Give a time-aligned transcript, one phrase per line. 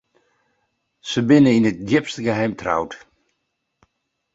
[1.09, 2.91] Sy binne yn it djipste geheim troud.